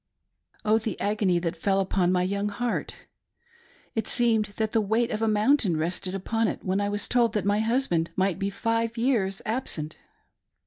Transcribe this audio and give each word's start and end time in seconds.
Oh, 0.65 0.79
the 0.79 0.99
agony 0.99 1.37
that 1.37 1.55
fell 1.55 1.79
upon 1.79 2.11
my 2.11 2.23
young 2.23 2.49
heart; 2.49 2.95
it 3.93 4.07
seemed 4.07 4.45
that 4.57 4.71
the 4.71 4.81
weight 4.81 5.11
of 5.11 5.21
a 5.21 5.27
mountain 5.27 5.77
rested 5.77 6.15
upon 6.15 6.47
it 6.47 6.63
when 6.65 6.81
I 6.81 6.89
was 6.89 7.07
told 7.07 7.33
that 7.33 7.45
my 7.45 7.59
husband 7.59 8.09
might 8.15 8.39
be 8.39 8.49
five 8.49 8.97
years 8.97 9.43
absent. 9.45 9.97